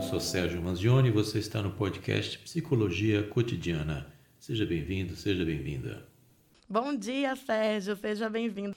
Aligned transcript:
Eu 0.00 0.04
sou 0.04 0.18
Sérgio 0.18 0.62
Manzioni 0.62 1.08
e 1.08 1.12
você 1.12 1.38
está 1.38 1.60
no 1.60 1.72
podcast 1.72 2.38
Psicologia 2.38 3.22
Cotidiana. 3.22 4.10
Seja 4.38 4.64
bem-vindo, 4.64 5.14
seja 5.14 5.44
bem-vinda. 5.44 6.08
Bom 6.66 6.96
dia, 6.96 7.36
Sérgio, 7.36 7.94
seja 7.94 8.30
bem-vindo. 8.30 8.74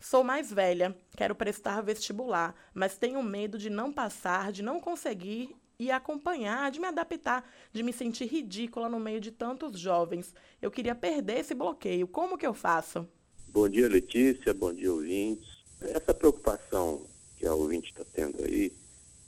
Sou 0.00 0.24
mais 0.24 0.50
velha, 0.50 0.96
quero 1.14 1.34
prestar 1.34 1.82
vestibular, 1.82 2.54
mas 2.72 2.96
tenho 2.96 3.22
medo 3.22 3.58
de 3.58 3.68
não 3.68 3.92
passar, 3.92 4.50
de 4.50 4.62
não 4.62 4.80
conseguir 4.80 5.54
e 5.78 5.90
acompanhar, 5.90 6.70
de 6.70 6.80
me 6.80 6.86
adaptar, 6.86 7.46
de 7.70 7.82
me 7.82 7.92
sentir 7.92 8.24
ridícula 8.24 8.88
no 8.88 8.98
meio 8.98 9.20
de 9.20 9.30
tantos 9.30 9.78
jovens. 9.78 10.34
Eu 10.62 10.70
queria 10.70 10.94
perder 10.94 11.40
esse 11.40 11.54
bloqueio. 11.54 12.08
Como 12.08 12.38
que 12.38 12.46
eu 12.46 12.54
faço? 12.54 13.06
Bom 13.46 13.68
dia, 13.68 13.88
Letícia. 13.88 14.54
Bom 14.54 14.72
dia, 14.72 14.90
ouvintes. 14.90 15.46
Essa 15.82 16.14
preocupação 16.14 17.06
que 17.36 17.46
a 17.46 17.52
ouvinte 17.52 17.90
está 17.90 18.04
tendo 18.10 18.42
aí 18.42 18.72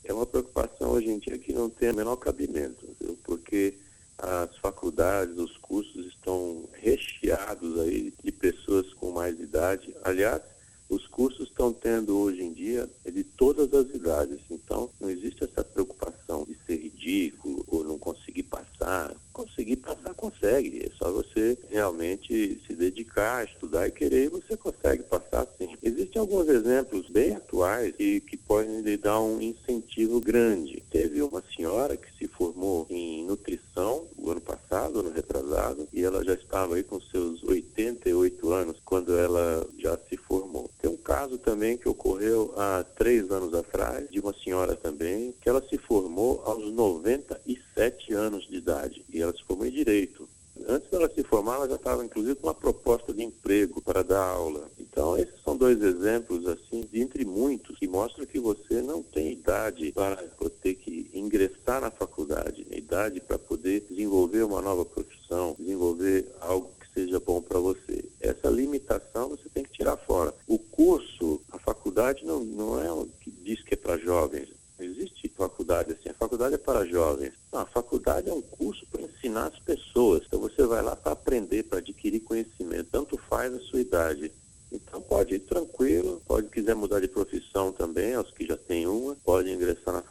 é 0.05 0.13
uma 0.13 0.27
preocupação 0.27 0.91
hoje 0.91 1.09
em 1.09 1.19
dia 1.19 1.39
que 1.39 1.53
não 1.53 1.69
tem 1.69 1.91
o 1.91 1.97
menor 1.97 2.17
cabimento, 2.17 2.87
viu? 3.01 3.19
porque 3.25 3.75
as 4.19 4.57
faculdades, 4.59 5.37
os 5.37 5.57
cursos 5.59 6.07
estão 6.07 6.69
recheados 6.75 7.81
aí 7.81 8.13
de 8.23 8.31
pessoas 8.31 8.93
com 8.95 9.11
mais 9.11 9.39
idade. 9.41 9.95
Aliás, 10.05 10.41
os 10.89 11.07
cursos 11.07 11.49
estão 11.49 11.73
tendo 11.73 12.17
hoje 12.17 12.43
em 12.43 12.53
dia 12.53 12.89
de 13.05 13.25
todas 13.25 13.73
as 13.73 13.93
idades, 13.95 14.39
então 14.51 14.91
não 15.01 15.11
existe 15.11 15.43
essa 15.43 15.65
preocupação 15.65 16.45
de 16.45 16.57
ser 16.67 16.77
ridículo 16.77 17.65
ou 17.67 17.83
não 17.83 17.99
conseguir 17.99 18.45
passar. 18.45 19.15
Conseguir 19.33 19.77
passar, 19.77 20.15
consegue. 20.15 20.87
É 20.87 20.91
só 20.97 21.11
você 21.11 21.59
realmente 21.71 22.63
se 22.67 22.75
dedicar, 22.75 23.45
estudar 23.45 23.89
e 23.89 23.93
querer, 23.93 24.29
você 24.29 24.57
consegue 24.57 25.03
passar 25.05 25.47
sim. 25.59 25.74
Existem 25.87 26.19
alguns 26.19 26.49
exemplos 26.49 27.11
bem 27.11 27.37
atuais 27.37 27.95
e 27.99 28.19
que 28.19 28.39
podem 28.39 28.81
lhe 28.81 28.97
dar 28.97 29.21
um 29.21 29.39
incentivo 29.39 30.19
grande. 30.19 30.83
Teve 30.91 31.21
uma 31.21 31.45
senhora 31.55 31.95
que 31.95 32.11
se 32.17 32.27
formou 32.27 32.87
em 32.89 33.23
nutrição 33.27 34.07
o 34.17 34.31
ano 34.31 34.41
passado, 34.41 35.01
ano 35.01 35.11
retrasado, 35.11 35.87
e 35.93 36.03
ela 36.03 36.25
já 36.25 36.33
estava 36.33 36.77
aí 36.77 36.83
com 36.83 36.99
seus 37.03 37.45
88 37.45 38.51
anos 38.51 38.81
quando 38.83 39.15
ela 39.15 39.69
já 39.79 39.95
se 40.09 40.17
formou. 40.17 40.71
Tem 40.81 40.91
um 40.91 40.97
caso 40.97 41.37
também 41.37 41.77
que 41.77 41.87
ocorreu 41.87 42.55
há 42.57 42.83
três 42.83 43.31
anos 43.31 43.53
atrás, 43.53 44.09
de 44.09 44.21
uma 44.21 44.33
senhora 44.33 44.75
também, 44.75 45.35
que 45.39 45.51
ela 45.51 45.63
se 45.69 45.77
formou 45.77 46.41
aos 46.47 46.65
97 46.73 48.15
anos 48.15 48.49
de 48.49 48.57
idade, 48.57 49.05
e 49.13 49.21
ela 49.21 49.35
se 49.35 49.45
formou 49.45 49.67
em 49.67 49.71
Direito. 49.71 50.27
Antes 50.69 50.89
dela 50.89 51.11
se 51.13 51.23
formar, 51.25 51.57
ela 51.57 51.69
já 51.69 51.75
estava, 51.75 52.05
inclusive, 52.05 52.37
com 52.37 52.47
uma 52.47 52.55
proposta 52.55 53.13
de 53.13 53.25
emprego 53.25 53.83
para 53.83 54.03
dar 54.03 54.23
aula. 54.23 54.71
Então, 54.95 55.19
esses 55.19 55.35
são 55.43 55.57
dois 55.57 55.83
exemplos, 55.83 56.47
assim, 56.47 56.89
entre 56.95 57.25
muitos, 57.25 57.77
que 57.77 57.89
mostram 57.89 58.25
que 58.25 58.39
você 58.39 58.81
não 58.81 59.03
tem 59.03 59.33
idade 59.33 59.91
para 59.91 60.17
ter 60.63 60.75
que 60.75 61.11
ingressar 61.13 61.81
na 61.81 61.91
faculdade, 61.91 62.65
idade 62.71 63.21
para 63.21 63.37
poder 63.37 63.81
desenvolver 63.91 64.45
uma 64.45 64.63
nova 64.63 64.85
profissão, 64.85 65.57
desenvolver 65.59 66.33
algo 66.41 66.71
que 66.79 66.95
seja 66.95 67.19
bom 67.19 67.43
para 67.43 67.59
você. 67.59 68.05
Essa 68.21 68.49
limitação 68.49 69.31
você 69.31 69.49
tem 69.53 69.65
que 69.65 69.73
tirar 69.73 69.97
fora. 69.97 70.33
O 70.47 70.61
curso, 70.61 71.41
a 71.51 71.59
faculdade 71.59 72.25
não, 72.25 72.45
não 72.45 72.81
é 72.81 72.93
o 72.93 73.09
que 73.21 73.33
diz 73.33 73.61
que 73.65 73.75
é 73.75 73.77
para 73.77 73.99
jovens. 73.99 74.49
Não 74.79 74.87
existe 74.87 75.29
faculdade 75.37 75.91
assim. 75.91 76.11
A 76.11 76.15
faculdade 76.15 76.55
é 76.55 76.59
para 76.59 76.87
jovens. 76.87 77.33
Não, 77.53 77.61
a 77.63 77.67
faculdade 77.67 78.31
é 78.31 78.33
um 78.33 78.43
curso 78.43 78.87
para 78.93 79.03
ensinar 79.03 79.47
as 79.49 79.59
pessoas. 79.59 80.23
Então 80.25 80.39
você 80.39 80.65
vai 80.65 80.83
lá 80.83 80.95
para 80.95 81.13
aprender, 81.13 81.65
para 81.65 81.79
adquirir 81.81 82.21
conhecimento. 82.21 82.91
Tanto 82.93 83.19
faz 83.29 83.53
a 83.53 83.59
sua 83.59 83.81
idade. 83.81 84.31
Então 84.75 85.01
pode 85.01 85.37
ir 85.37 85.39
tranquilo, 85.41 86.21
pode 86.27 86.49
quiser 86.49 86.75
mudar 86.75 87.01
de 87.01 87.07
profissão 87.07 87.73
também, 87.73 88.15
aos 88.15 88.33
que 88.33 88.45
já 88.45 88.57
têm 88.57 88.89
uma, 88.89 89.15
pode 89.25 89.49
ingressar 89.49 89.95
na 89.95 90.03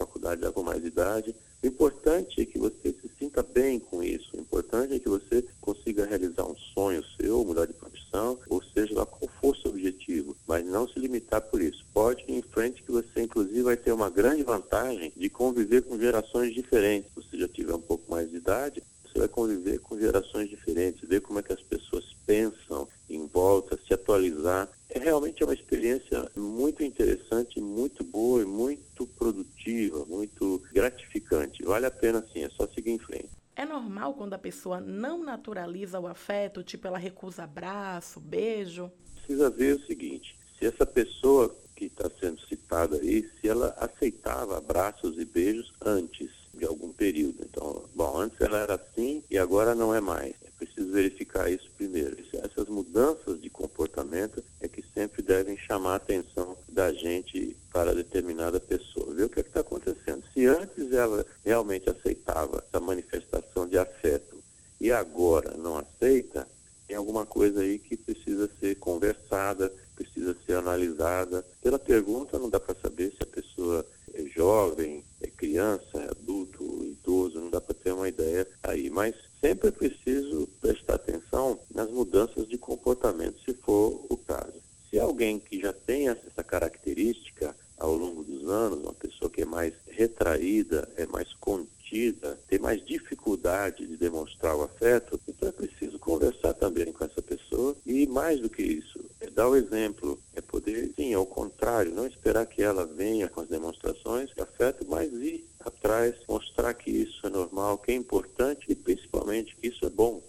mais 0.84 0.86
idade. 0.86 1.36
O 1.64 1.68
importante 1.68 2.42
é 2.42 2.46
que 2.46 2.60
você 2.60 2.92
se 2.92 3.10
sinta 3.18 3.42
bem 3.42 3.80
com 3.80 4.04
isso. 4.04 4.36
O 4.36 4.40
importante 4.40 4.96
é 4.96 5.00
que 5.00 5.08
você 5.08 5.46
consiga 5.62 6.06
realizar 6.06 6.46
um 6.46 6.56
sonho 6.74 7.02
seu, 7.18 7.44
mudar 7.46 7.66
de 7.66 7.74
profissão, 7.74 8.38
ou 8.50 8.62
seja 8.62 8.94
lá 8.94 9.06
qual 9.06 9.32
for 9.40 9.56
seu 9.56 9.72
objetivo, 9.72 10.36
mas 10.46 10.66
não 10.66 10.88
se 10.88 11.00
limitar 11.00 11.42
por 11.42 11.62
isso. 11.62 11.86
Pode 11.94 12.22
ir 12.28 12.34
em 12.34 12.42
frente 12.42 12.84
que 12.84 12.92
você 12.92 13.22
inclusive 13.22 13.62
vai 13.62 13.78
ter 13.78 13.94
uma 13.94 14.10
grande 14.10 14.44
vantagem 14.44 15.14
de 15.16 15.30
conviver 15.30 15.84
com 15.84 15.98
gerações 15.98 16.54
diferentes. 16.54 17.10
Se 17.14 17.22
você 17.22 17.38
já 17.38 17.48
tiver 17.48 17.74
um 17.74 17.82
pouco 17.82 18.12
mais 18.12 18.30
de 18.30 18.38
idade, 18.38 18.84
você 19.14 19.20
vai 19.20 19.28
conviver 19.28 19.80
com 19.80 19.98
gerações 19.98 20.50
diferentes, 20.50 21.08
ver 21.08 21.22
como 21.22 21.40
é 21.40 21.44
que 21.44 21.54
as 21.54 21.62
pessoas 21.62 22.04
pensam 22.26 22.88
em 23.10 23.28
volta, 23.28 23.80
se 23.88 23.94
atualizar. 23.94 24.68
É 24.90 25.00
realmente 25.00 25.44
uma 25.44 25.54
experiência 25.54 26.30
muito 26.36 26.84
interessante, 26.84 27.60
muito 27.60 28.04
boa 28.04 28.42
e 28.42 28.46
muito 28.46 29.06
produtiva, 29.08 30.06
muito 30.06 30.62
gratificante. 30.74 31.64
Vale 31.84 31.88
a 31.88 31.92
pena 32.00 32.26
sim, 32.32 32.44
é 32.44 32.50
só 32.50 32.66
seguir 32.68 32.92
em 32.92 33.00
frente. 33.00 33.30
É 33.58 33.66
normal 33.66 34.14
quando 34.14 34.34
a 34.34 34.38
pessoa 34.38 34.80
não 34.80 35.22
naturaliza 35.22 36.00
o 36.00 36.08
afeto, 36.08 36.64
tipo 36.64 36.88
ela 36.88 36.98
recusa 36.98 37.44
abraço, 37.44 38.22
beijo? 38.22 38.90
Precisa 39.16 39.50
ver 39.50 39.76
o 39.76 39.86
seguinte, 39.86 40.38
se 40.58 40.66
essa 40.66 40.86
pessoa 40.86 41.54
que 41.76 41.86
está 41.86 42.10
sendo 42.22 42.40
citada 42.48 42.96
aí, 42.96 43.30
se 43.40 43.50
ela 43.50 43.76
aceitava 43.78 44.58
abraços 44.58 45.18
e 45.18 45.26
beijos 45.26 45.74
antes 45.84 46.32
de 46.54 46.64
algum 46.66 46.94
período. 46.94 47.44
Então, 47.44 47.84
bom, 47.94 48.18
antes 48.18 48.40
ela 48.40 48.60
era 48.60 48.76
assim 48.76 49.22
e 49.30 49.38
agora 49.38 49.76
não 49.76 49.94
é 49.94 50.00
mais. 50.00 50.36
É 50.42 50.50
preciso 50.58 50.90
verificar 50.92 51.52
isso 51.52 51.70
primeiro. 51.76 52.16
Essas 52.32 52.68
mudanças 52.68 53.42
de 53.42 53.50
comportamento 53.50 54.42
é 54.62 54.68
que 54.70 54.84
sempre 54.94 55.22
devem 55.22 55.58
chamar 55.58 55.94
a 55.94 55.96
atenção 55.96 56.56
da 56.70 56.94
gente 56.94 57.58
para 57.74 57.94
determinada 57.94 58.60
pessoa. 58.60 59.14
Ver 59.14 59.26
o 59.26 59.30
que 59.30 59.40
é 59.40 59.42
está 59.42 59.60
acontecendo. 59.60 60.23
Se 60.34 60.46
antes 60.48 60.92
ela 60.92 61.26
realmente 61.46 61.90
aceitava 61.90 62.64
essa 62.68 62.80
manifestação 62.80 63.68
de 63.68 63.78
afeto 63.78 64.42
e 64.82 64.92
agora 64.92 65.56
não 65.58 65.78
aceita, 65.78 66.48
tem 66.88 66.98
alguma 66.98 67.26
coisa 67.26 67.62
aí 67.62 67.78
que 67.78 67.96
precisa 67.96 68.50
ser 68.60 68.76
conversada, 68.76 69.72
precisa 69.96 70.36
ser 70.46 70.54
analisada. 70.54 71.46
Pela 71.62 71.78
pergunta 71.78 72.40
não 72.40 72.50
dá 72.50 72.60
para 72.60 72.76
saber 72.76 73.12
se 73.12 73.22
a 73.22 73.28
pessoa 73.28 73.86
é 74.14 74.24
jovem, 74.26 75.04
é 75.22 75.28
criança, 75.28 76.00
é 76.00 76.10
adulto, 76.10 76.84
idoso, 76.84 77.40
não 77.40 77.50
dá 77.50 77.62
para 77.62 77.76
ter 77.76 77.94
uma 77.94 78.10
ideia 78.10 78.48
aí. 78.64 78.90
Mas 78.90 79.16
sempre 79.40 79.70
é 79.70 79.72
preciso 79.72 80.48
prestar 80.60 80.96
atenção 80.96 81.60
nas 81.74 81.90
mudanças 81.90 82.48
de 82.48 82.58
comportamento, 82.58 83.40
se 83.44 83.54
for 83.54 84.06
o 84.10 84.18
caso. 84.18 84.62
Se 84.90 85.00
alguém 85.00 85.40
que 85.40 85.60
já 85.60 85.74
tem 85.74 86.10
essa 86.10 86.44
característica 86.44 87.56
ao 87.78 87.96
longo 87.96 88.24
dos 88.24 88.48
anos, 88.48 88.80
uma 88.80 88.94
pessoa 88.94 89.30
que 89.30 89.42
é 89.42 89.46
mais 89.46 89.74
retraída, 89.88 90.88
é 90.96 91.06
mais 91.06 91.34
contida, 91.34 92.40
tem 92.48 92.60
mais 92.60 92.84
dificuldade 92.86 93.86
de 93.86 93.98
demonstrar 93.98 94.56
o 94.56 94.62
afeto, 94.62 95.20
então 95.28 95.50
é 95.50 95.52
preciso 95.52 96.00
conversar 96.00 96.54
também 96.54 96.94
com 96.94 97.04
essa 97.04 97.22
pessoa 97.22 97.76
e 97.86 98.08
mais 98.08 98.40
do 98.40 98.50
que 98.50 98.62
isso, 98.62 99.04
é 99.20 99.23
dar 99.34 99.50
o 99.50 99.56
exemplo, 99.56 100.20
é 100.36 100.42
poder, 100.42 100.92
sim, 100.96 101.14
ao 101.14 101.26
contrário, 101.26 101.94
não 101.94 102.06
esperar 102.06 102.46
que 102.46 102.62
ela 102.62 102.86
venha 102.86 103.28
com 103.28 103.42
as 103.42 103.48
demonstrações 103.48 104.30
de 104.30 104.42
afeto, 104.42 104.86
mas 104.88 105.12
ir 105.12 105.46
atrás, 105.60 106.16
mostrar 106.28 106.74
que 106.74 106.92
isso 106.92 107.26
é 107.26 107.30
normal, 107.30 107.78
que 107.78 107.92
é 107.92 107.96
importante 107.96 108.66
e 108.70 108.76
principalmente 108.76 109.56
que 109.56 109.68
isso 109.68 109.86
é 109.86 109.90
bom. 109.90 110.22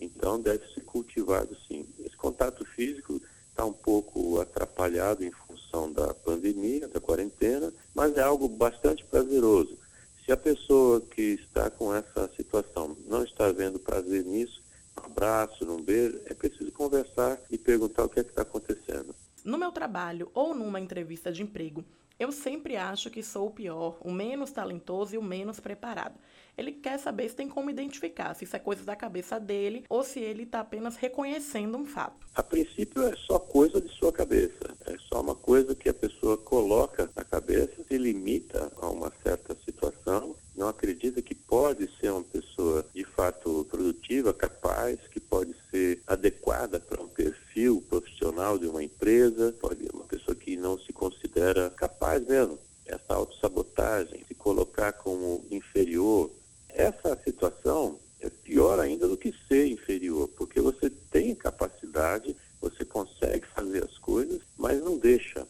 Então 0.00 0.40
deve 0.40 0.66
ser 0.72 0.82
cultivado 0.82 1.56
sim. 1.68 1.86
Esse 2.00 2.16
contato 2.16 2.64
físico 2.64 3.20
está 3.50 3.64
um 3.64 3.72
pouco 3.72 4.40
atrapalhado 4.40 5.24
em 5.24 5.30
função 5.30 5.92
da 5.92 6.12
pandemia, 6.14 6.88
da 6.88 7.00
quarentena, 7.00 7.72
mas 7.94 8.16
é 8.16 8.22
algo 8.22 8.48
bastante 8.48 9.04
prazeroso. 9.04 9.78
Se 10.24 10.32
a 10.32 10.36
pessoa 10.36 11.00
que 11.00 11.38
está 11.44 11.68
com 11.70 11.94
essa 11.94 12.30
situação 12.36 12.96
não 13.06 13.24
está 13.24 13.50
vendo 13.50 13.78
prazer 13.78 14.24
nisso, 14.24 14.62
um 15.00 15.06
abraço, 15.06 15.64
um 15.64 15.82
beijo, 15.82 16.20
é 16.26 16.34
preciso 16.34 16.70
conversar 16.72 17.40
perguntar 17.62 18.04
o 18.04 18.08
que 18.08 18.20
é 18.20 18.22
está 18.22 18.42
acontecendo. 18.42 19.14
No 19.44 19.58
meu 19.58 19.72
trabalho 19.72 20.30
ou 20.34 20.54
numa 20.54 20.80
entrevista 20.80 21.32
de 21.32 21.42
emprego, 21.42 21.84
eu 22.18 22.30
sempre 22.30 22.76
acho 22.76 23.10
que 23.10 23.22
sou 23.22 23.48
o 23.48 23.50
pior, 23.50 23.98
o 24.00 24.10
menos 24.10 24.50
talentoso 24.50 25.14
e 25.14 25.18
o 25.18 25.22
menos 25.22 25.58
preparado. 25.58 26.14
Ele 26.56 26.70
quer 26.70 26.98
saber 26.98 27.28
se 27.30 27.36
tem 27.36 27.48
como 27.48 27.70
identificar 27.70 28.34
se 28.34 28.44
isso 28.44 28.54
é 28.54 28.58
coisa 28.58 28.84
da 28.84 28.94
cabeça 28.94 29.40
dele 29.40 29.84
ou 29.88 30.04
se 30.04 30.20
ele 30.20 30.42
está 30.42 30.60
apenas 30.60 30.96
reconhecendo 30.96 31.78
um 31.78 31.86
fato. 31.86 32.26
A 32.34 32.42
princípio 32.42 33.02
é 33.02 33.16
só 33.16 33.38
coisa 33.38 33.80
de 33.80 33.88
sua 33.88 34.12
cabeça. 34.12 34.76
É 34.86 34.96
só 35.08 35.20
uma 35.20 35.34
coisa 35.34 35.74
que 35.74 35.88
a 35.88 35.94
pessoa 35.94 36.36
coloca 36.36 37.10
na 37.16 37.24
cabeça, 37.24 37.82
se 37.88 37.96
limita 37.96 38.70
a 38.80 38.88
uma 38.88 39.10
certa 39.22 39.56
situação, 39.64 40.36
não 40.54 40.68
acredita 40.68 41.22
que 41.22 41.34
pode 41.34 41.88
ser 41.98 42.10
uma 42.10 42.22
pessoa 42.22 42.84
de 42.94 43.04
fato 43.04 43.66
produtiva, 43.70 44.34
capaz, 44.34 44.98
que 45.10 45.18
pode 45.18 45.54
ser 45.70 46.02
adequada 46.06 46.78
para 46.78 47.02
um 47.02 47.08
perfil 47.08 47.82
profissional 47.88 48.58
de 48.58 48.66
uma 48.66 48.84
empresa, 48.84 49.54
pode 49.60 49.88
uma 49.92 50.04
pessoa 50.04 50.34
que 50.34 50.56
não 50.56 50.78
se 50.78 50.92
considera 50.92 51.70
capaz 51.70 52.26
mesmo. 52.26 52.58
Essa 52.84 53.14
autossabotagem, 53.14 54.24
se 54.26 54.34
colocar 54.34 54.92
como 54.92 55.44
inferior, 55.50 56.30
essa 56.68 57.16
situação 57.24 57.98
é 58.20 58.30
pior 58.30 58.78
ainda 58.78 59.06
do 59.08 59.16
que 59.16 59.34
ser 59.48 59.66
inferior, 59.66 60.28
porque 60.28 60.60
você 60.60 60.88
tem 60.90 61.34
capacidade, 61.34 62.36
você 62.72 62.84
consegue 62.84 63.46
fazer 63.48 63.84
as 63.84 63.98
coisas, 63.98 64.40
mas 64.58 64.82
não 64.82 64.98
deixa. 64.98 65.46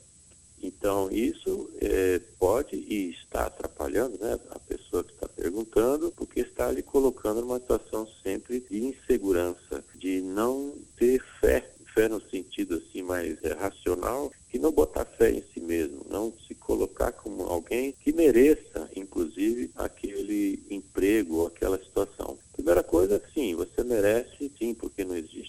Então, 0.63 1.11
isso 1.11 1.71
é, 1.81 2.21
pode 2.39 2.77
e 2.77 3.11
está 3.11 3.47
atrapalhando 3.47 4.17
né, 4.19 4.39
a 4.51 4.59
pessoa 4.61 5.03
que 5.03 5.13
perguntando 5.43 6.13
porque 6.13 6.41
está 6.41 6.71
lhe 6.71 6.83
colocando 6.83 7.41
numa 7.41 7.59
situação 7.59 8.07
sempre 8.23 8.61
de 8.61 8.85
insegurança, 8.85 9.85
de 9.97 10.21
não 10.21 10.75
ter 10.97 11.21
fé, 11.41 11.69
fé 11.93 12.09
no 12.09 12.21
sentido 12.21 12.77
assim 12.77 13.03
mais 13.03 13.43
é, 13.43 13.53
racional, 13.55 14.31
que 14.49 14.59
não 14.59 14.71
botar 14.71 15.05
fé 15.05 15.31
em 15.33 15.43
si 15.53 15.61
mesmo, 15.61 16.07
não 16.09 16.33
se 16.47 16.55
colocar 16.55 17.11
como 17.11 17.43
alguém 17.43 17.93
que 18.01 18.13
mereça, 18.13 18.89
inclusive, 18.95 19.71
aquele 19.75 20.63
emprego 20.71 21.39
ou 21.39 21.47
aquela 21.49 21.79
situação. 21.79 22.39
Primeira 22.53 22.83
coisa, 22.83 23.21
sim, 23.35 23.55
você 23.57 23.83
merece, 23.83 24.53
sim, 24.59 24.75
porque 24.75 25.05
não 25.05 25.17
existe 25.17 25.42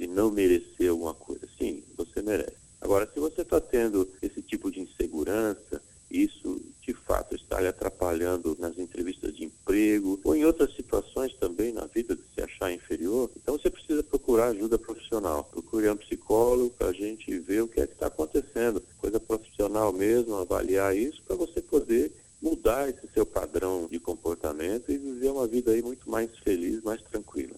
de 0.00 0.06
não 0.06 0.30
merecer 0.30 0.90
alguma 0.90 1.12
coisa. 1.12 1.46
Sim, 1.58 1.82
você 1.94 2.22
merece. 2.22 2.56
Agora, 2.80 3.06
se 3.12 3.20
você 3.20 3.42
está 3.42 3.60
tendo 3.60 4.08
esse 4.22 4.40
tipo 4.40 4.70
de 4.70 4.80
insegurança, 4.80 5.82
isso 6.10 6.58
de 6.80 6.94
fato 6.94 7.36
está 7.36 7.60
lhe 7.60 7.68
atrapalhando 7.68 8.56
nas 8.58 8.78
entrevistas 8.78 9.36
de 9.36 9.44
emprego 9.44 10.18
ou 10.24 10.34
em 10.34 10.46
outras 10.46 10.74
situações 10.74 11.34
também 11.34 11.70
na 11.70 11.84
vida 11.84 12.16
de 12.16 12.22
se 12.34 12.40
achar 12.40 12.72
inferior, 12.72 13.30
então 13.36 13.58
você 13.58 13.68
precisa 13.68 14.02
procurar 14.02 14.48
ajuda 14.48 14.78
profissional. 14.78 15.44
Procure 15.44 15.90
um 15.90 15.96
psicólogo 15.98 16.70
para 16.70 16.88
a 16.88 16.92
gente 16.94 17.38
ver 17.38 17.62
o 17.62 17.68
que 17.68 17.82
é 17.82 17.86
que 17.86 17.92
está 17.92 18.06
acontecendo. 18.06 18.82
Coisa 18.96 19.20
profissional 19.20 19.92
mesmo, 19.92 20.36
avaliar 20.36 20.96
isso 20.96 21.22
para 21.24 21.36
você 21.36 21.60
poder 21.60 22.10
mudar 22.40 22.88
esse 22.88 23.06
seu 23.12 23.26
padrão 23.26 23.86
de 23.86 24.00
comportamento 24.00 24.90
e 24.90 24.96
viver 24.96 25.30
uma 25.30 25.46
vida 25.46 25.72
aí 25.72 25.82
muito 25.82 26.10
mais 26.10 26.30
feliz, 26.38 26.82
mais 26.82 27.02
tranquila. 27.02 27.54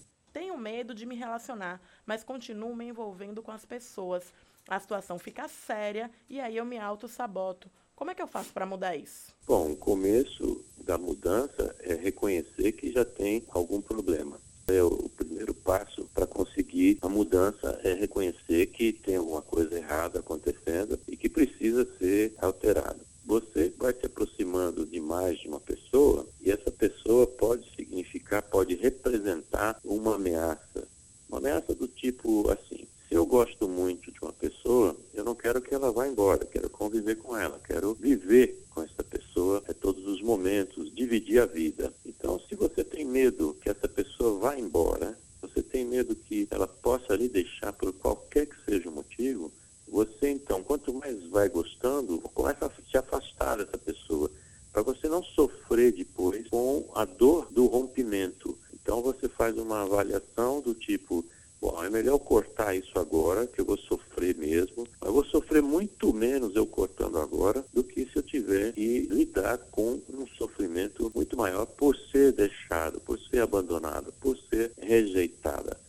Medo 0.63 0.95
de 0.95 1.05
me 1.05 1.13
relacionar, 1.13 1.81
mas 2.05 2.23
continuo 2.23 2.73
me 2.73 2.85
envolvendo 2.85 3.43
com 3.43 3.51
as 3.51 3.65
pessoas. 3.65 4.23
A 4.65 4.79
situação 4.79 5.19
fica 5.19 5.45
séria 5.49 6.09
e 6.29 6.39
aí 6.39 6.55
eu 6.55 6.63
me 6.63 6.77
auto-saboto. 6.77 7.69
Como 7.93 8.09
é 8.09 8.15
que 8.15 8.21
eu 8.21 8.27
faço 8.27 8.53
para 8.53 8.65
mudar 8.65 8.95
isso? 8.95 9.33
Bom, 9.45 9.73
o 9.73 9.75
começo 9.75 10.63
da 10.77 10.97
mudança 10.97 11.75
é 11.81 11.95
reconhecer 11.95 12.71
que 12.71 12.93
já 12.93 13.03
tem 13.03 13.43
algum 13.49 13.81
problema. 13.81 14.39
É 14.65 14.81
o 14.81 15.09
primeiro 15.09 15.53
passo 15.53 16.09
para 16.13 16.25
conseguir 16.25 16.97
a 17.01 17.09
mudança 17.09 17.81
é 17.83 17.93
reconhecer 17.93 18.67
que 18.67 18.93
tem 18.93 19.17
alguma 19.17 19.41
coisa 19.41 19.75
errada 19.75 20.19
acontecendo 20.19 20.97
e 21.09 21.17
que 21.17 21.27
precisa 21.27 21.85
ser 21.97 22.33
alterado. 22.37 23.01
Você 23.25 23.73
vai 23.77 23.93
se 23.93 24.05
aproximando 24.05 24.85
demais 24.85 25.39
de 25.39 25.47
uma 25.47 25.59
pessoa 25.59 26.27
e 26.41 26.51
essa 26.51 26.69
pessoa 26.71 27.25
pode 27.25 27.69
significar, 27.75 28.41
pode 28.43 28.75
representar 28.75 29.79
uma 29.83 30.15
ameaça. 30.15 30.87
Uma 31.29 31.37
ameaça 31.37 31.73
do 31.73 31.87
tipo 31.87 32.49
assim, 32.51 32.85
se 33.13 33.17
eu 33.17 33.27
gosto 33.27 33.69
muito 33.69 34.11
de 34.11 34.19
uma 34.23 34.33
pessoa, 34.33 34.97
eu 35.13 35.23
não 35.23 35.35
quero 35.35 35.61
que 35.61 35.71
ela 35.71 35.91
vá 35.91 36.07
embora, 36.07 36.47
quero 36.47 36.67
conviver 36.67 37.17
com 37.17 37.37
ela, 37.37 37.61
quero 37.63 37.93
viver 37.93 38.65
com 38.71 38.81
essa 38.81 39.03
pessoa 39.03 39.63
a 39.69 39.73
todos 39.73 40.03
os 40.07 40.19
momentos, 40.19 40.91
dividir 40.95 41.39
a 41.39 41.45
vida. 41.45 41.93
Então, 42.03 42.39
se 42.49 42.55
você 42.55 42.83
tem 42.83 43.05
medo 43.05 43.55
que 43.61 43.69
essa 43.69 43.87
pessoa 43.87 44.39
vá 44.39 44.57
embora, 44.57 45.15
você 45.39 45.61
tem 45.61 45.85
medo 45.85 46.15
que 46.15 46.47
ela 46.49 46.67
possa 46.67 47.15
lhe 47.15 47.29
deixar 47.29 47.71
por 47.73 47.93
qualquer 47.93 48.47
que 48.47 48.55
seja 48.65 48.89
o 48.89 48.91
motivo, 48.91 49.51
você 49.87 50.31
então, 50.31 50.63
quanto 50.63 50.91
mais 50.91 51.23
vai 51.27 51.49
gostando, 51.49 52.17
começa 52.19 52.65
a 52.65 52.71
se 52.89 52.97
afastar 52.97 53.57
dessa 53.57 53.77
pessoa, 53.77 54.31
para 54.71 54.81
você 54.81 55.07
não 55.07 55.21
sofrer 55.21 55.91
depois 55.91 56.47
com 56.47 56.89
a 56.95 57.05
dor 57.05 57.47
do 57.51 57.67
rompimento. 57.67 58.57
Então 58.73 59.03
você 59.03 59.29
faz 59.29 59.55
uma 59.55 59.83
avaliação 59.83 60.61
do 60.61 60.73
tipo, 60.73 61.23
Bom, 61.63 61.81
é 61.81 61.89
melhor 61.89 62.19
cortar 62.19 62.75
isso 62.75 62.99
agora, 62.99 63.47
que 63.47 63.61
eu 63.61 63.63
vou 63.63 63.77
sofrer 63.77 64.35
mesmo. 64.35 64.85
Eu 65.01 65.13
vou 65.13 65.23
sofrer 65.23 65.63
muito 66.03 66.13
menos 66.13 66.55
eu 66.55 66.67
cortando 66.67 67.17
agora 67.17 67.63
do 67.73 67.81
que 67.81 68.05
se 68.05 68.17
eu 68.17 68.23
tiver 68.23 68.73
que 68.73 69.07
lidar 69.09 69.57
com 69.71 70.01
um 70.09 70.27
sofrimento 70.37 71.09
muito 71.15 71.37
maior 71.37 71.65
por 71.65 71.95
ser 72.11 72.33
deixado, 72.33 72.99
por 72.99 73.17
ser 73.17 73.41
abandonado, 73.41 74.13
por 74.19 74.37
ser 74.49 74.73
rejeitada. 74.81 75.79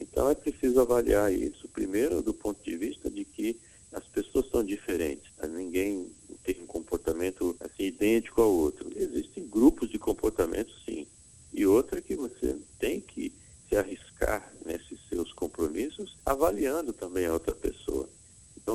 Então 0.00 0.30
é 0.30 0.34
preciso 0.34 0.80
avaliar 0.80 1.30
isso, 1.30 1.68
primeiro, 1.68 2.22
do 2.22 2.32
ponto 2.32 2.62
de 2.64 2.76
vista 2.78 3.10
de 3.10 3.26
que 3.26 3.58
as 3.92 4.04
pessoas 4.04 4.48
são 4.50 4.64
diferentes. 4.64 5.30
Ninguém 5.50 6.10
tem 6.44 6.56
um 6.62 6.66
comportamento 6.66 7.54
assim, 7.60 7.84
idêntico 7.84 8.40
ao 8.40 8.50
outro. 8.50 8.90
Existem 8.96 9.46
grupos 9.46 9.90
de 9.90 9.98
comportamentos, 9.98 10.74
sim. 10.86 11.06
E 11.52 11.66
outra 11.66 11.98
é 11.98 12.02
que 12.02 12.16
você 12.16 12.56
tem 12.78 13.00
que 13.02 13.32
se 13.68 13.76
arriscar 13.76 14.50
nesses 14.64 14.98
seus 15.10 15.30
compromissos, 15.34 16.16
avaliando 16.24 16.92
também 16.92 17.26
a 17.26 17.34
outra. 17.34 17.54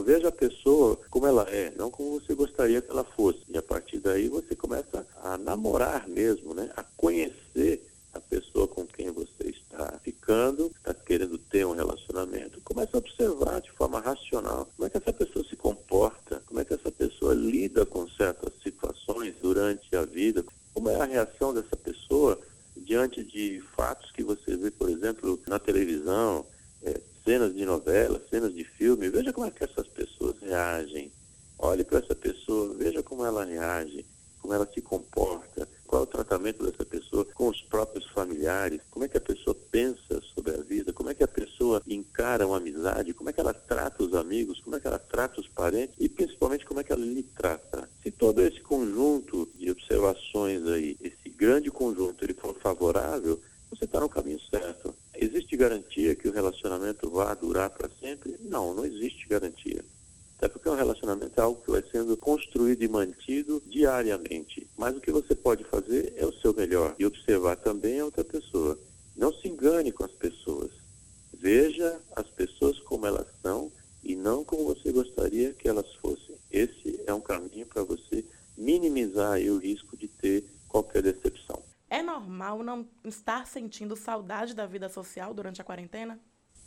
Veja 0.03 0.27
a 0.27 0.31
pessoa 0.31 0.97
como 1.09 1.25
ela 1.25 1.43
é, 1.49 1.71
não 1.77 1.89
como 1.89 2.19
você 2.19 2.35
gostaria 2.35 2.81
que 2.81 2.91
ela 2.91 3.03
fosse. 3.03 3.39
E 3.49 3.57
a 3.57 3.61
partir 3.61 3.99
daí 3.99 4.27
você 4.27 4.55
começa 4.55 5.07
a 5.23 5.37
namorar 5.37 6.07
mesmo, 6.07 6.53
né? 6.53 6.69
a 6.75 6.83
conhecer 6.95 7.81
a 8.13 8.19
pessoa 8.19 8.67
com 8.67 8.85
quem 8.85 9.09
você 9.09 9.49
está 9.49 9.99
ficando, 10.03 10.71
está 10.77 10.93
querendo 10.93 11.37
ter 11.37 11.65
um 11.65 11.73
relacionamento. 11.73 12.61
Começa 12.61 12.95
a 12.95 12.99
observar 12.99 13.61
de 13.61 13.71
forma 13.71 13.99
racional 13.99 14.67
como 14.75 14.85
é 14.85 14.89
que 14.89 14.97
essa 14.97 15.11
pessoa 15.11 15.43
se 15.45 15.55
comporta, 15.55 16.41
como 16.45 16.59
é 16.59 16.65
que 16.65 16.73
essa 16.73 16.91
pessoa 16.91 17.33
lida 17.33 17.85
com 17.85 18.07
certas 18.09 18.53
situações 18.61 19.33
durante 19.41 19.95
a 19.95 20.03
vida, 20.03 20.43
como 20.73 20.89
é 20.89 20.95
a 20.95 21.05
reação 21.05 21.53
dessa 21.53 21.75
pessoa 21.75 22.39
diante 22.77 23.23
de 23.23 23.61
fatos 23.75 24.11
que 24.11 24.23
você 24.23 24.55
vê, 24.57 24.69
por 24.69 24.89
exemplo, 24.89 25.39
na 25.47 25.57
televisão, 25.57 26.45
cenas 27.23 27.53
de 27.53 27.65
novela, 27.65 28.21
cenas 28.29 28.53
de 28.53 28.63
filme, 28.63 29.09
veja 29.09 29.31
como 29.31 29.47
é 29.47 29.51
que 29.51 29.63
essas 29.63 29.87
pessoas 29.87 30.39
reagem. 30.41 31.11
Olhe 31.57 31.83
para 31.83 31.99
essa 31.99 32.15
pessoa, 32.15 32.73
veja 32.73 33.01
como 33.01 33.25
ela 33.25 33.45
reage, 33.45 34.05
como 34.41 34.53
ela 34.53 34.67
se 34.73 34.81
comporta, 34.81 35.67
qual 35.87 36.01
é 36.01 36.03
o 36.03 36.07
tratamento 36.07 36.65
dessa 36.65 36.83
pessoa 36.83 37.23
com 37.33 37.47
os 37.47 37.61
próprios 37.61 38.05
familiares, 38.09 38.81
como 38.91 39.05
é 39.05 39.07
que 39.07 39.17
a 39.17 39.21
pessoa 39.21 39.55
pensa 39.71 40.19
sobre 40.33 40.55
a 40.55 40.57
vida, 40.57 40.91
como 40.91 41.09
é 41.09 41.13
que 41.13 41.23
a 41.23 41.27
pessoa 41.27 41.81
encara 41.87 42.45
uma 42.45 42.57
amizade, 42.57 43.13
como 43.13 43.29
é 43.29 43.33
que 43.33 43.39
ela 43.39 43.53
trata 43.53 44.03
os 44.03 44.13
amigos, 44.13 44.59
como 44.59 44.75
é 44.75 44.79
que 44.79 44.87
ela 44.87 44.99
trata 44.99 45.39
os 45.39 45.47
parentes 45.47 45.95
e 45.99 46.09
principalmente 46.09 46.65
como 46.65 46.81
é 46.81 46.83
que 46.83 46.91
ela 46.91 47.05
lhe 47.05 47.23
trata. 47.23 47.89
Se 48.01 48.11
todo 48.11 48.41
esse 48.41 48.59
conjunto 48.59 49.49
de 49.55 49.71
observações 49.71 50.67
aí, 50.67 50.97
esse 50.99 51.29
grande 51.29 51.71
conjunto, 51.71 52.25
ele 52.25 52.33
for 52.33 52.53
favorável, 52.59 53.39
você 53.69 53.85
está 53.85 53.99
no 53.99 54.09
caminho 54.09 54.39
certo. 54.49 54.92
Existe 55.23 55.55
garantia 55.55 56.15
que 56.15 56.27
o 56.27 56.33
relacionamento 56.33 57.09
vá 57.09 57.33
durar 57.33 57.69
para 57.69 57.89
sempre? 57.97 58.35
Não, 58.41 58.73
não 58.73 58.83
existe 58.83 59.25
garantia. 59.25 59.81
Até 60.37 60.49
porque 60.49 60.67
um 60.67 60.75
relacionamento 60.75 61.39
é 61.39 61.41
algo 61.41 61.61
que 61.61 61.71
vai 61.71 61.81
sendo 61.89 62.17
construído 62.17 62.83
e 62.83 62.89
mantido 62.89 63.63
diariamente. 63.65 64.67
Mas 64.77 64.97
o 64.97 64.99
que 64.99 65.13
você 65.13 65.33
pode 65.33 65.63
fazer 65.63 66.13
é 66.17 66.25
o 66.25 66.33
seu 66.33 66.53
melhor 66.53 66.93
e 66.99 67.05
observar 67.05 67.55
também 67.55 68.01
a 68.01 68.05
outra 68.05 68.21
pessoa. 68.25 68.77
Não 69.15 69.31
se 69.31 69.47
engane 69.47 69.93
com 69.93 70.03
as 70.03 70.11
pessoas. 70.11 70.71
Veja 71.33 72.01
as 72.17 72.27
pessoas 72.27 72.77
como 72.79 73.07
elas 73.07 73.27
são 73.41 73.71
e 74.03 74.17
não 74.17 74.43
como 74.43 74.65
você 74.65 74.91
gostaria 74.91 75.53
que 75.53 75.69
elas 75.69 75.89
fossem. 76.01 76.35
Esse 76.51 76.99
é 77.07 77.13
um 77.13 77.21
caminho 77.21 77.65
para 77.65 77.83
você 77.83 78.25
minimizar 78.57 79.39
o 79.39 79.57
risco 79.57 79.95
de 79.95 80.09
ter 80.09 80.43
qualquer 80.67 81.01
decepção. 81.01 81.63
É 81.89 82.01
não 82.63 82.87
estar 83.03 83.45
sentindo 83.47 83.95
saudade 83.95 84.53
da 84.53 84.65
vida 84.65 84.89
social 84.89 85.33
durante 85.33 85.61
a 85.61 85.63
quarentena? 85.63 86.19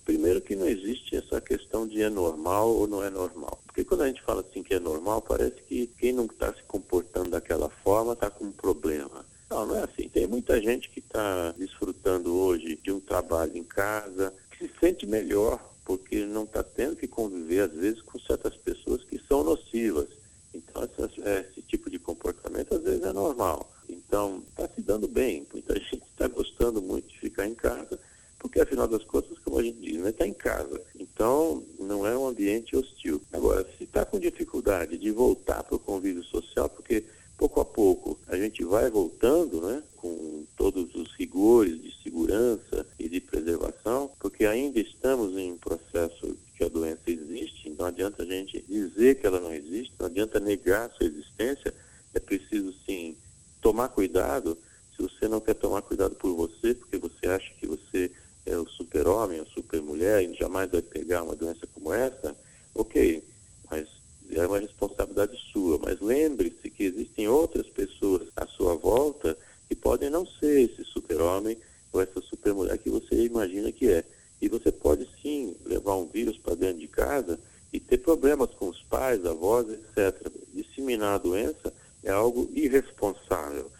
Primeiro 0.05 0.41
que 0.41 0.55
não 0.55 0.69
existe 0.69 1.17
essa 1.17 1.41
questão 1.41 1.87
de 1.87 2.01
é 2.01 2.09
normal 2.09 2.69
ou 2.69 2.87
não 2.87 3.03
é 3.03 3.11
normal. 3.11 3.61
Porque 3.67 3.85
quando 3.85 4.03
a 4.03 4.07
gente 4.07 4.23
fala 4.23 4.41
assim 4.41 4.63
que 4.63 4.75
é 4.75 4.79
normal, 4.79 5.21
parece 5.21 5.57
que 5.63 5.89
quem 5.99 6.13
não 6.13 6.27
está 6.27 6.55
se 6.55 6.63
comportando 6.63 7.31
daquela 7.31 7.69
forma 7.69 8.13
está 8.13 8.31
com 8.31 8.45
um 8.45 8.53
problema. 8.53 9.25
Não, 9.51 9.67
não 9.67 9.77
é 9.77 9.85
assim. 9.85 10.09
Tem 10.09 10.27
muita 10.27 10.61
gente 10.61 10.91
que 10.91 11.01
está 11.01 11.53
desfrutando 11.53 12.35
hoje 12.35 12.79
de 12.83 12.93
um 12.93 13.01
trabalho 13.01 13.57
em 13.57 13.65
casa, 13.65 14.33
que 14.51 14.67
se 14.67 14.73
sente 14.81 15.07
melhor, 15.07 15.61
porque 15.85 16.25
não 16.25 16.45
está 16.45 16.63
tendo 16.63 16.97
que 16.97 17.07
conviver, 17.07 17.61
às 17.61 17.73
vezes, 17.73 18.03
com 18.03 18.19
certas 18.19 18.57
pessoas 18.57 19.05
que 19.05 19.21
são 19.29 19.45
nocivas. 19.45 20.09
Então, 20.53 20.83
essa, 20.83 21.11
esse 21.49 21.63
tipo 21.63 21.89
de 21.89 21.99
comportamento, 21.99 22.75
às 22.75 22.83
vezes, 22.83 23.03
é 23.03 23.13
normal. 23.13 23.73
Então, 23.89 24.43
está 24.49 24.69
se 24.69 24.83
dando 24.83 25.07
bem. 25.07 25.47
Muita 25.53 25.75
gente 25.75 26.03
está 26.11 26.27
gostando 26.27 26.83
muito 26.83 27.09
de 27.09 27.19
ficar 27.21 27.47
em 27.47 27.55
casa, 27.55 27.99
porque 28.39 28.61
afinal 28.61 28.89
das 28.89 29.05
contas, 29.05 29.39
como 29.41 29.59
a 29.59 29.63
gente 29.63 29.79
diz, 29.79 30.05
está 30.05 30.25
né, 30.25 30.31
em 30.31 30.35
casa. 30.35 30.81
Então, 30.99 31.65
não 31.97 32.07
é 32.07 32.17
um 32.17 32.27
ambiente 32.27 32.77
hostil. 32.77 33.23
Agora, 33.33 33.67
se 33.79 33.85
está 33.85 34.05
com 34.05 34.19
dificuldade 34.19 34.99
de 34.99 35.11
voltar 35.11 35.63
para 35.63 35.77
o 35.77 35.79
convívio 35.79 36.23
social, 36.25 36.69
porque 36.69 37.05
pouco 37.39 37.61
a 37.61 37.65
pouco 37.65 38.19
a 38.29 38.37
gente 38.37 38.63
vai 38.65 38.91
voltando, 38.91 39.61
né, 39.63 39.83
com 39.97 40.45
todos 40.57 40.95
os 40.95 41.15
rigores 41.15 41.81
de 41.81 41.95
segurança 42.03 42.87
e 42.99 43.09
de 43.09 43.21
preservação, 43.21 44.11
porque 44.21 44.45
ainda 44.45 44.79
estamos 44.79 45.37
em 45.37 45.53
um 45.53 45.59
processo 45.59 46.37
que 46.57 46.65
a 46.65 46.69
doença 46.69 47.03
existe, 47.07 47.71
não 47.79 47.87
adianta 47.87 48.23
a 48.23 48.27
gente 48.27 48.63
dizer 48.69 49.17
que 49.17 49.27
ela 49.27 49.41
não 49.41 49.53
existe, 49.53 49.93
não 49.99 50.07
adianta 50.07 50.41
negar 50.41 50.91
sua 50.93 51.07
existência, 51.07 51.75
é 52.15 52.21
preciso 52.21 52.75
sim 52.87 53.17
tomar 53.61 53.89
cuidado, 53.89 54.57
se 54.97 55.03
você 55.03 55.29
não 55.29 55.41
quer 55.41 55.55
tomar 55.55 55.83
cuidado 55.83 56.15
por 56.15 56.35
você, 56.35 56.75
porque 56.75 56.97
você 56.97 57.27
acha 57.27 57.53
que 57.61 57.67
você 57.67 58.11
é 58.47 58.57
o 58.57 58.67
super-homem, 58.67 59.41
a 59.41 59.45
super-mulher 59.47 60.23
e 60.23 60.35
jamais 60.35 60.71
vai 60.71 60.81
pegar 60.81 61.25
uma 61.25 61.35
doença 61.35 61.67
como 61.87 61.95
essa, 61.95 62.37
ok, 62.75 63.23
mas 63.71 63.87
é 64.33 64.45
uma 64.45 64.59
responsabilidade 64.59 65.39
sua. 65.53 65.79
Mas 65.79 66.01
lembre-se 66.01 66.69
que 66.69 66.83
existem 66.83 67.29
outras 67.29 67.69
pessoas 67.69 68.29
à 68.35 68.45
sua 68.49 68.75
volta 68.75 69.39
que 69.69 69.77
podem 69.77 70.11
não 70.11 70.27
ser 70.27 70.63
esse 70.63 70.85
super-homem 70.85 71.57
ou 71.93 72.01
essa 72.03 72.21
super-mulher 72.21 72.77
que 72.79 72.91
você 72.91 73.25
imagina 73.25 73.71
que 73.71 73.89
é. 73.89 74.05
E 74.43 74.49
você 74.49 74.73
pode 74.73 75.09
sim 75.23 75.57
levar 75.65 75.95
um 75.95 76.07
vírus 76.07 76.37
para 76.39 76.57
dentro 76.57 76.81
de 76.81 76.89
casa 76.89 77.39
e 77.73 77.79
ter 77.79 77.99
problemas 77.99 78.51
com 78.51 78.69
os 78.69 78.83
pais, 78.83 79.25
avós, 79.25 79.67
etc. 79.69 80.29
Disseminar 80.53 81.15
a 81.15 81.19
doença 81.19 81.73
é 82.03 82.11
algo 82.11 82.51
irresponsável. 82.53 83.71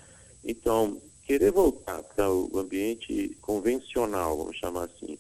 Então, 0.45 1.01
querer 1.25 1.51
voltar 1.51 2.03
para 2.05 2.31
o 2.31 2.57
ambiente 2.57 3.37
convencional, 3.41 4.37
vamos 4.37 4.57
chamar 4.57 4.85
assim, 4.85 5.19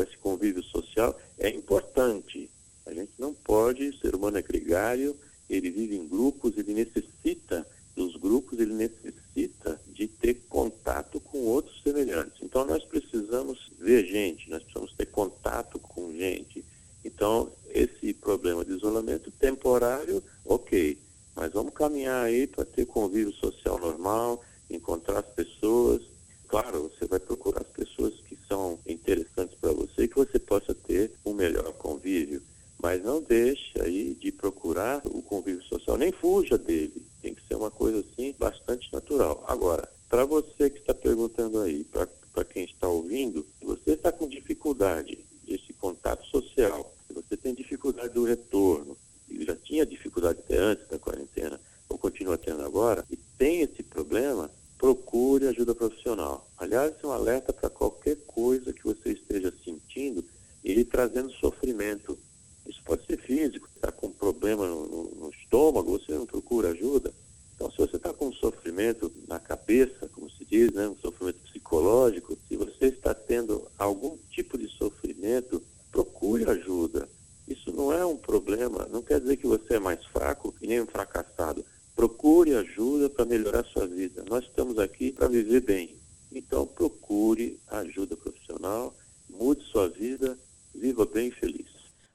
esse 0.00 0.16
convívio 0.18 0.62
social, 0.64 1.16
é 1.38 1.48
importante. 1.50 2.50
A 2.86 2.92
gente 2.92 3.12
não 3.18 3.34
pode, 3.34 3.88
o 3.88 3.98
ser 3.98 4.14
humano 4.14 4.38
é 4.38 4.42
gregário, 4.42 5.16
ele 5.48 5.70
vive 5.70 5.96
em 5.96 6.06
grupos, 6.06 6.56
ele 6.56 6.74
necessita 6.74 7.66
dos 7.94 8.16
grupos, 8.16 8.58
ele 8.58 8.74
necessita 8.74 9.80
de 9.88 10.06
ter 10.06 10.34
contato 10.48 11.20
com 11.20 11.38
outros 11.38 11.82
semelhantes. 11.82 12.38
Então 12.42 12.64
nós 12.64 12.84
precisamos 12.84 13.70
ver 13.78 14.06
gente, 14.06 14.48
nós 14.48 14.62
precisamos 14.62 14.92
ter 14.94 15.06
contato 15.06 15.78
com 15.78 16.12
gente. 16.12 16.64
Então, 17.04 17.50
esse 17.70 18.12
problema 18.12 18.64
de 18.64 18.72
isolamento 18.72 19.30
temporário, 19.30 20.22
ok, 20.44 20.98
mas 21.34 21.52
vamos 21.52 21.72
caminhar 21.72 22.24
aí 22.24 22.46
para 22.46 22.64
ter 22.64 22.86
convívio 22.86 23.32
social 23.34 23.78
normal, 23.78 24.42
encontrar 24.68 25.20
as 25.20 25.26
pessoas. 25.26 26.02
Claro, 26.48 26.90
você 26.90 27.06
vai 27.06 27.20
procurar 27.20 27.60
as 27.60 27.68
pessoas 27.68 28.14
que 28.28 28.36
são 28.48 28.78
interessantes 28.86 29.56
para 29.60 29.72
você 29.72 30.02
e 30.02 30.08
que 30.08 30.16
você 30.16 30.38
possa 30.38 30.74
ter 30.74 31.12
um 31.24 31.32
melhor 31.32 31.72
convívio. 31.74 32.42
Mas 32.80 33.02
não 33.02 33.20
deixe 33.20 33.80
aí 33.80 34.14
de 34.14 34.30
procurar 34.30 35.00
o 35.04 35.20
convívio 35.22 35.62
social, 35.64 35.96
nem 35.96 36.12
fuja 36.12 36.56
dele. 36.56 37.02
Tem 37.20 37.34
que 37.34 37.46
ser 37.46 37.56
uma 37.56 37.70
coisa 37.70 38.00
assim 38.00 38.34
bastante 38.38 38.92
natural. 38.92 39.44
Agora, 39.48 39.88
para 40.08 40.24
você 40.24 40.70
que 40.70 40.78
está 40.78 40.87
perguntando 40.98 41.60
aí, 41.60 41.84
para 41.84 42.44
quem 42.44 42.64
está 42.64 42.88
ouvindo, 42.88 43.46
se 43.58 43.64
você 43.64 43.92
está 43.92 44.12
com 44.12 44.28
dificuldade 44.28 45.18
desse 45.46 45.72
contato 45.72 46.24
social, 46.26 46.94
se 47.06 47.14
você 47.14 47.36
tem 47.36 47.54
dificuldade 47.54 48.12
do 48.12 48.24
retorno, 48.24 48.96
e 49.28 49.44
já 49.44 49.56
tinha 49.56 49.86
dificuldade 49.86 50.40
até 50.40 50.58
antes 50.58 50.86
da 50.88 50.98
quarentena, 50.98 51.60
ou 51.88 51.98
continua 51.98 52.36
tendo 52.36 52.62
agora, 52.62 53.04
e 53.10 53.16
tem 53.16 53.62
esse 53.62 53.82
problema, 53.82 54.50
procure 54.76 55.48
ajuda 55.48 55.74
profissional. 55.74 56.48
Aliás, 56.56 56.94
é 57.02 57.06
um 57.06 57.10
alerta 57.10 57.52
para 57.52 57.70
qualquer 57.70 58.16
coisa 58.26 58.72
que 58.72 58.84
você 58.84 59.10
esteja 59.10 59.52
sentindo 59.64 60.24
e 60.62 60.74
lhe 60.74 60.84
trazendo 60.84 61.32
sofrimento. 61.32 62.18
Isso 62.66 62.82
pode 62.84 63.04
ser 63.06 63.18
físico, 63.18 63.68
está 63.74 63.90
com 63.90 64.10
problema 64.10 64.66
no, 64.66 64.86
no, 64.86 65.04
no, 65.14 65.30
estômago, 65.30 65.98
você 65.98 66.12
não 66.12 66.26
procura 66.26 66.70
ajuda. 66.70 67.12
Então, 67.54 67.70
se 67.70 67.78
você 67.78 67.96
está 67.96 68.12
com 68.12 68.32
sofrimento 68.32 69.10
na 69.26 69.40
cabeça, 69.40 70.08
como 70.12 70.30
se 70.30 70.44
diz, 70.44 70.70
né, 70.72 70.88
um 70.88 70.96
sofrimento 70.96 71.40
psicológico, 71.40 72.38
se 72.46 72.56
você 72.56 72.86
está 72.86 73.14
tendo 73.14 73.66
algum 73.78 74.16
tipo 74.30 74.56
de 74.56 74.68
sofrimento, 74.68 75.62
procure 75.90 76.48
ajuda. 76.48 77.08
Isso 77.48 77.72
não 77.72 77.92
é 77.92 78.04
um 78.04 78.16
problema, 78.16 78.86
não 78.92 79.02
quer 79.02 79.20
dizer 79.20 79.38
que 79.38 79.46
você 79.46 79.74
é 79.74 79.78
mais 79.80 80.04
fraco 80.06 80.54
e 80.60 80.66
nem 80.66 80.82
um 80.82 80.86
fracassado. 80.86 81.64
Procure 81.96 82.54
ajuda 82.54 83.08
para 83.08 83.24
melhorar 83.24 83.64
sua 83.64 83.86
vida. 83.86 84.24
Nós 84.28 84.44
estamos 84.44 84.78
aqui 84.78 85.10
para 85.10 85.26
viver 85.26 85.62
bem. 85.62 85.96
Então, 86.30 86.66
procure 86.66 87.58
ajuda 87.66 88.16
profissional, 88.16 88.94
mude 89.28 89.64
sua 89.88 89.90
vida, 89.90 90.38
viva 90.74 91.06
bem 91.06 91.28
e 91.28 91.32
feliz. 91.32 91.66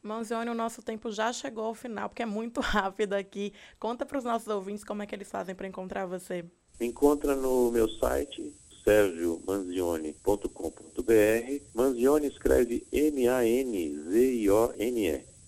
Manzione, 0.02 0.50
o 0.50 0.54
nosso 0.54 0.82
tempo 0.82 1.12
já 1.12 1.32
chegou 1.32 1.66
ao 1.66 1.74
final, 1.74 2.10
porque 2.10 2.24
é 2.24 2.26
muito 2.26 2.60
rápido 2.62 3.14
aqui. 3.14 3.54
Conta 3.80 4.06
para 4.06 4.18
os 4.18 4.24
nossos 4.24 4.48
ouvintes 4.48 4.84
como 4.84 5.02
é 5.02 5.06
que 5.06 5.16
eles 5.16 5.30
fazem 5.30 5.56
para 5.56 5.68
encontrar 5.68 6.06
você. 6.06 6.46
encontra 6.80 7.36
no 7.36 7.72
meu 7.72 7.90
site, 7.90 8.54
sergiomanzione.com.br. 8.84 11.62
Manzione 11.74 12.28
escreve 12.28 12.86
M-A-N-Z-I-O-N-E. 12.92 13.64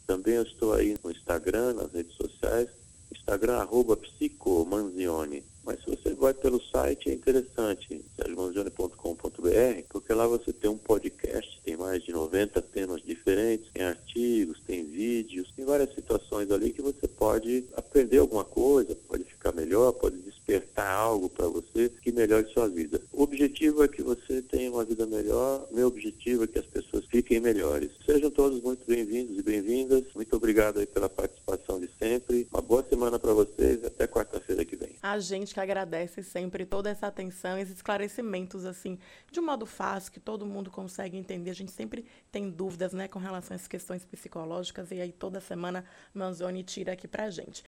Também 0.07 0.35
eu 0.35 0.43
estou 0.43 0.73
aí 0.73 0.95
no 1.03 1.11
Instagram, 1.11 1.73
nas 1.73 1.91
redes 1.91 2.15
sociais, 2.15 2.69
Instagram 3.11 3.57
arroba 3.57 3.97
psicomanzione. 3.97 5.43
Mas 5.65 5.83
se 5.83 5.89
você 5.89 6.13
vai 6.13 6.33
pelo 6.33 6.61
site, 6.61 7.09
é 7.09 7.13
interessante, 7.13 8.05
sergiomanzione.com.br, 8.15 9.83
porque 9.89 10.13
lá 10.13 10.27
você 10.27 10.53
tem 10.53 10.69
um 10.69 10.77
podcast, 10.77 11.54
mais 11.85 12.03
de 12.03 12.11
90 12.11 12.61
temas 12.63 13.01
diferentes, 13.03 13.69
tem 13.71 13.83
artigos, 13.83 14.59
tem 14.65 14.83
vídeos, 14.83 15.51
tem 15.55 15.63
várias 15.63 15.93
situações 15.93 16.49
ali 16.49 16.71
que 16.71 16.81
você 16.81 17.07
pode 17.07 17.63
aprender 17.75 18.17
alguma 18.17 18.43
coisa, 18.43 18.97
pode 19.07 19.23
ficar 19.23 19.51
melhor, 19.51 19.91
pode 19.91 20.17
despertar 20.17 20.89
algo 20.89 21.29
para 21.29 21.47
você 21.47 21.91
que 22.01 22.11
melhore 22.11 22.51
sua 22.51 22.67
vida. 22.67 22.99
O 23.13 23.21
objetivo 23.21 23.83
é 23.83 23.87
que 23.87 24.01
você 24.01 24.41
tenha 24.41 24.71
uma 24.71 24.83
vida 24.83 25.05
melhor, 25.05 25.67
meu 25.71 25.87
objetivo 25.87 26.45
é 26.45 26.47
que 26.47 26.57
as 26.57 26.65
pessoas 26.65 27.05
fiquem 27.05 27.39
melhores. 27.39 27.91
Sejam 28.03 28.31
todos 28.31 28.61
muito 28.63 28.83
bem-vindos 28.87 29.37
e 29.37 29.43
bem-vindas. 29.43 30.03
Muito 30.15 30.35
obrigado 30.35 30.79
aí 30.79 30.87
pela 30.87 31.07
participação 31.55 31.79
de 31.79 31.87
sempre. 31.87 32.47
Uma 32.51 32.61
boa 32.61 32.83
semana 32.83 33.17
para 33.17 33.33
vocês. 33.33 33.83
Até 33.83 34.07
quarta-feira 34.07 34.63
que 34.65 34.75
vem. 34.75 34.95
A 35.01 35.17
gente 35.19 35.53
que 35.53 35.59
agradece 35.59 36.21
sempre 36.21 36.65
toda 36.65 36.89
essa 36.89 37.07
atenção, 37.07 37.57
esses 37.57 37.75
esclarecimentos, 37.75 38.65
assim, 38.65 38.97
de 39.31 39.39
um 39.39 39.45
modo 39.45 39.65
fácil, 39.65 40.11
que 40.11 40.19
todo 40.19 40.45
mundo 40.45 40.69
consegue 40.69 41.17
entender. 41.17 41.49
A 41.49 41.55
gente 41.55 41.71
sempre 41.71 42.05
tem 42.31 42.49
dúvidas, 42.49 42.93
né, 42.93 43.07
com 43.07 43.19
relação 43.19 43.53
a 43.53 43.55
essas 43.55 43.67
questões 43.67 44.05
psicológicas, 44.05 44.91
e 44.91 45.01
aí 45.01 45.11
toda 45.11 45.39
semana 45.39 45.85
Manzoni 46.13 46.63
tira 46.63 46.93
aqui 46.93 47.07
pra 47.07 47.29
gente. 47.29 47.63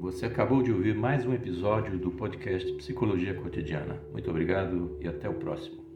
Você 0.00 0.26
acabou 0.26 0.62
de 0.62 0.72
ouvir 0.72 0.94
mais 0.94 1.26
um 1.26 1.34
episódio 1.34 1.98
do 1.98 2.10
podcast 2.12 2.72
Psicologia 2.74 3.34
Cotidiana. 3.34 4.00
Muito 4.12 4.30
obrigado 4.30 4.96
e 5.00 5.08
até 5.08 5.28
o 5.28 5.34
próximo. 5.34 5.89